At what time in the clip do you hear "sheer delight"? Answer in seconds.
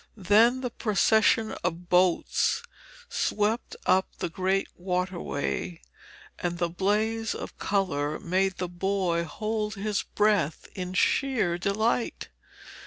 10.95-12.29